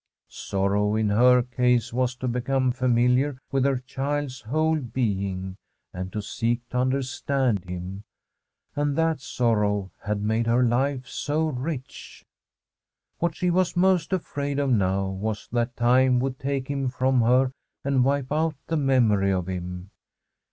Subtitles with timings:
[0.29, 5.57] Sorrow in her case was to become familiar with her child's whole being,
[5.93, 8.01] and to seek to understand him.
[8.75, 12.25] And that sorrow had made her life so rich.
[13.19, 17.51] What she was most afraid of now was that time would take him from her
[17.83, 19.91] and wipe out the mem ory of him.